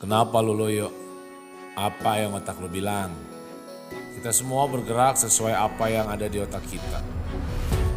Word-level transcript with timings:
Kenapa 0.00 0.40
lu 0.40 0.56
loyo? 0.56 0.88
Apa 1.76 2.24
yang 2.24 2.32
otak 2.32 2.56
lu 2.56 2.72
bilang? 2.72 3.12
Kita 4.16 4.32
semua 4.32 4.64
bergerak 4.64 5.20
sesuai 5.20 5.52
apa 5.52 5.92
yang 5.92 6.08
ada 6.08 6.24
di 6.24 6.40
otak 6.40 6.64
kita. 6.72 7.04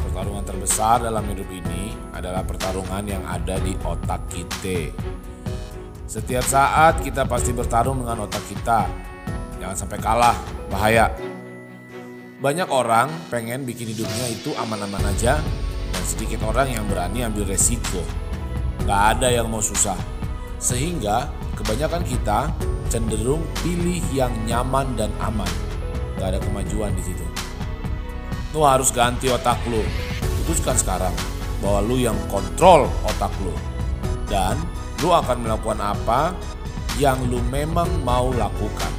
Pertarungan 0.04 0.44
terbesar 0.44 1.00
dalam 1.00 1.24
hidup 1.32 1.48
ini 1.48 1.96
adalah 2.12 2.44
pertarungan 2.44 3.08
yang 3.08 3.24
ada 3.24 3.56
di 3.56 3.72
otak 3.88 4.20
kita. 4.28 4.92
Setiap 6.04 6.44
saat 6.44 7.00
kita 7.00 7.24
pasti 7.24 7.56
bertarung 7.56 8.04
dengan 8.04 8.28
otak 8.28 8.52
kita. 8.52 8.84
Jangan 9.64 9.78
sampai 9.88 10.00
kalah, 10.04 10.36
bahaya. 10.68 11.08
Banyak 12.44 12.68
orang 12.68 13.16
pengen 13.32 13.64
bikin 13.64 13.96
hidupnya 13.96 14.28
itu 14.28 14.52
aman-aman 14.60 15.08
aja 15.08 15.40
dan 15.96 16.04
sedikit 16.04 16.44
orang 16.44 16.68
yang 16.68 16.84
berani 16.84 17.24
ambil 17.24 17.48
resiko. 17.48 18.04
Gak 18.84 19.16
ada 19.16 19.32
yang 19.32 19.48
mau 19.48 19.64
susah. 19.64 20.23
Sehingga 20.64 21.28
kebanyakan 21.60 22.08
kita 22.08 22.48
cenderung 22.88 23.44
pilih 23.60 24.00
yang 24.16 24.32
nyaman 24.48 24.96
dan 24.96 25.12
aman. 25.20 25.50
Gak 26.16 26.32
ada 26.32 26.40
kemajuan 26.40 26.96
di 26.96 27.04
situ. 27.04 27.26
Lu 28.56 28.64
harus 28.64 28.96
ganti 28.96 29.28
otak 29.28 29.60
lu. 29.68 29.84
Putuskan 30.40 30.80
sekarang 30.80 31.12
bahwa 31.60 31.84
lu 31.84 32.00
yang 32.00 32.16
kontrol 32.32 32.88
otak 33.04 33.36
lu. 33.44 33.52
Dan 34.32 34.56
lu 35.04 35.12
akan 35.12 35.44
melakukan 35.44 35.84
apa 35.84 36.32
yang 36.96 37.20
lu 37.28 37.44
memang 37.52 37.90
mau 38.08 38.32
lakukan. 38.32 38.94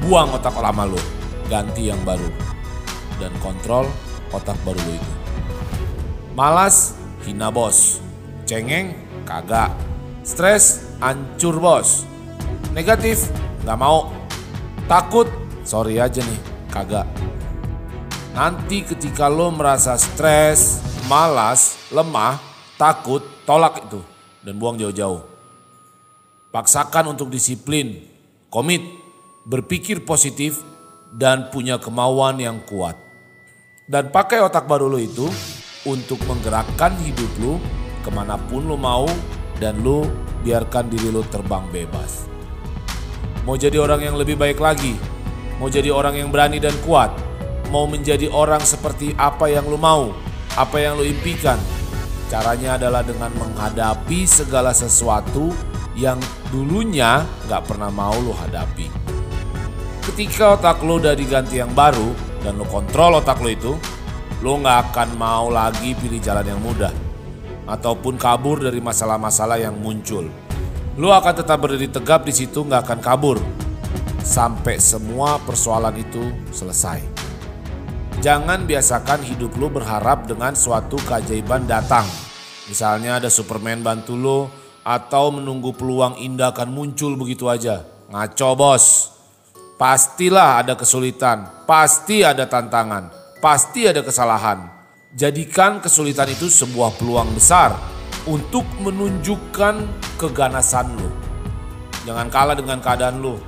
Buang 0.00 0.32
otak 0.32 0.56
lama 0.56 0.88
lu, 0.88 1.00
ganti 1.46 1.92
yang 1.92 2.00
baru. 2.02 2.26
Dan 3.20 3.30
kontrol 3.44 3.86
otak 4.32 4.56
baru 4.66 4.80
lu 4.80 4.92
itu. 4.96 5.12
Malas, 6.32 6.96
hina 7.28 7.52
bos. 7.52 8.00
Cengeng, 8.48 8.96
kagak. 9.28 9.89
Stres, 10.20 10.84
hancur 11.00 11.56
bos. 11.56 12.04
Negatif, 12.76 13.32
nggak 13.64 13.78
mau. 13.80 14.12
Takut, 14.84 15.24
sorry 15.64 15.96
aja 15.96 16.20
nih, 16.20 16.40
kagak. 16.68 17.08
Nanti 18.36 18.84
ketika 18.84 19.32
lo 19.32 19.48
merasa 19.48 19.96
stres, 19.96 20.84
malas, 21.08 21.80
lemah, 21.88 22.36
takut, 22.76 23.24
tolak 23.48 23.80
itu 23.80 24.04
dan 24.44 24.60
buang 24.60 24.76
jauh-jauh. 24.76 25.24
Paksakan 26.52 27.16
untuk 27.16 27.32
disiplin, 27.32 28.04
komit, 28.52 28.84
berpikir 29.48 30.04
positif, 30.04 30.60
dan 31.16 31.48
punya 31.48 31.80
kemauan 31.80 32.36
yang 32.38 32.60
kuat. 32.68 32.94
Dan 33.88 34.12
pakai 34.12 34.44
otak 34.44 34.68
baru 34.68 34.86
lo 34.86 35.00
itu 35.00 35.26
untuk 35.88 36.20
menggerakkan 36.28 36.92
hidup 37.02 37.32
lo 37.40 37.56
ke 38.04 38.10
mana 38.12 38.36
pun 38.36 38.68
lo 38.68 38.76
mau 38.78 39.08
dan 39.60 39.84
lo 39.84 40.08
biarkan 40.40 40.88
diri 40.88 41.12
lo 41.12 41.20
terbang 41.28 41.68
bebas. 41.68 42.24
Mau 43.44 43.60
jadi 43.60 43.76
orang 43.76 44.00
yang 44.00 44.16
lebih 44.16 44.40
baik 44.40 44.56
lagi, 44.56 44.96
mau 45.60 45.68
jadi 45.68 45.92
orang 45.92 46.16
yang 46.16 46.32
berani 46.32 46.56
dan 46.56 46.72
kuat, 46.80 47.12
mau 47.68 47.84
menjadi 47.84 48.32
orang 48.32 48.64
seperti 48.64 49.12
apa 49.20 49.52
yang 49.52 49.68
lo 49.68 49.76
mau, 49.76 50.16
apa 50.56 50.80
yang 50.80 50.96
lo 50.96 51.04
impikan. 51.04 51.60
Caranya 52.32 52.80
adalah 52.80 53.04
dengan 53.04 53.28
menghadapi 53.36 54.24
segala 54.24 54.72
sesuatu 54.72 55.52
yang 55.98 56.16
dulunya 56.48 57.26
gak 57.50 57.68
pernah 57.68 57.92
mau 57.92 58.16
lo 58.16 58.32
hadapi. 58.32 58.88
Ketika 60.00 60.56
otak 60.56 60.80
lo 60.80 60.96
udah 60.96 61.12
diganti 61.12 61.60
yang 61.60 61.74
baru 61.76 62.16
dan 62.40 62.56
lo 62.56 62.64
kontrol 62.64 63.18
otak 63.20 63.42
lo 63.42 63.50
itu, 63.50 63.72
lo 64.40 64.56
gak 64.62 64.94
akan 64.94 65.08
mau 65.18 65.50
lagi 65.50 65.92
pilih 65.98 66.22
jalan 66.22 66.46
yang 66.54 66.62
mudah 66.62 67.09
ataupun 67.70 68.18
kabur 68.18 68.58
dari 68.58 68.82
masalah-masalah 68.82 69.62
yang 69.62 69.78
muncul. 69.78 70.26
Lo 70.98 71.14
akan 71.14 71.34
tetap 71.38 71.62
berdiri 71.62 71.86
tegap 71.86 72.26
di 72.26 72.34
situ 72.34 72.66
gak 72.66 72.90
akan 72.90 72.98
kabur 72.98 73.38
sampai 74.26 74.82
semua 74.82 75.38
persoalan 75.46 75.94
itu 75.96 76.34
selesai. 76.50 77.00
Jangan 78.20 78.68
biasakan 78.68 79.24
hidup 79.24 79.56
lo 79.56 79.72
berharap 79.72 80.28
dengan 80.28 80.52
suatu 80.52 81.00
keajaiban 81.08 81.64
datang. 81.64 82.04
Misalnya 82.68 83.16
ada 83.16 83.32
Superman 83.32 83.80
bantu 83.80 84.12
lo 84.18 84.40
atau 84.84 85.32
menunggu 85.32 85.72
peluang 85.72 86.20
indah 86.20 86.52
akan 86.52 86.68
muncul 86.68 87.16
begitu 87.16 87.48
aja. 87.48 87.86
Ngaco 88.12 88.50
bos. 88.58 88.84
Pastilah 89.80 90.60
ada 90.60 90.76
kesulitan, 90.76 91.64
pasti 91.64 92.20
ada 92.20 92.44
tantangan, 92.44 93.08
pasti 93.40 93.88
ada 93.88 94.04
kesalahan. 94.04 94.79
Jadikan 95.10 95.82
kesulitan 95.82 96.30
itu 96.30 96.46
sebuah 96.46 96.94
peluang 96.94 97.34
besar 97.34 97.74
untuk 98.30 98.62
menunjukkan 98.78 99.82
keganasan 100.14 100.86
lo. 100.94 101.10
Jangan 102.06 102.30
kalah 102.30 102.54
dengan 102.54 102.78
keadaan 102.78 103.18
lo. 103.18 103.42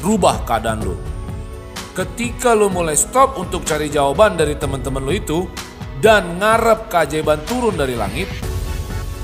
Rubah 0.00 0.40
keadaan 0.48 0.80
lo. 0.80 0.96
Ketika 1.92 2.56
lo 2.56 2.72
mulai 2.72 2.96
stop 2.96 3.36
untuk 3.36 3.60
cari 3.68 3.92
jawaban 3.92 4.40
dari 4.40 4.56
teman-teman 4.56 5.04
lo 5.04 5.12
itu 5.12 5.38
dan 6.00 6.40
ngarep 6.40 6.88
keajaiban 6.88 7.44
turun 7.44 7.76
dari 7.76 7.92
langit, 7.92 8.32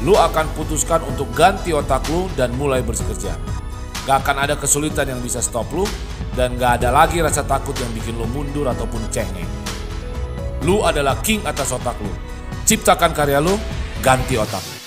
lo 0.04 0.20
akan 0.20 0.44
putuskan 0.60 1.00
untuk 1.08 1.32
ganti 1.32 1.72
otak 1.72 2.04
lo 2.12 2.28
dan 2.36 2.52
mulai 2.52 2.84
bekerja. 2.84 3.32
Gak 4.04 4.28
akan 4.28 4.44
ada 4.44 4.60
kesulitan 4.60 5.08
yang 5.08 5.24
bisa 5.24 5.40
stop 5.40 5.72
lo 5.72 5.88
dan 6.36 6.60
gak 6.60 6.84
ada 6.84 6.92
lagi 6.92 7.24
rasa 7.24 7.48
takut 7.48 7.72
yang 7.80 7.88
bikin 7.96 8.20
lo 8.20 8.28
mundur 8.28 8.68
ataupun 8.68 9.08
cengeng. 9.08 9.67
Lu 10.68 10.84
adalah 10.84 11.16
king 11.24 11.40
atas 11.48 11.72
otak 11.72 11.96
lu. 12.04 12.12
Ciptakan 12.68 13.16
karya 13.16 13.40
lu, 13.40 13.56
ganti 14.04 14.36
otak. 14.36 14.77